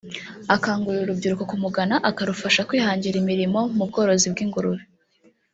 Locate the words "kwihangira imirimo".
2.69-3.59